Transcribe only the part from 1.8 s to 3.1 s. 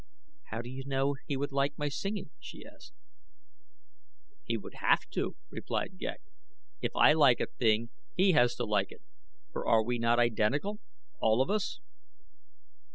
singing?" she asked.